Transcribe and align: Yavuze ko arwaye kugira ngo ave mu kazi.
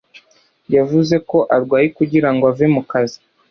Yavuze 0.75 1.15
ko 1.29 1.37
arwaye 1.55 1.87
kugira 1.97 2.29
ngo 2.33 2.43
ave 2.51 2.65
mu 2.75 2.81
kazi. 2.91 3.19